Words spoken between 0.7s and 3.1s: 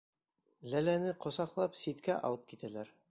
Ләләне ҡосаҡлап ситкә алып китәләр.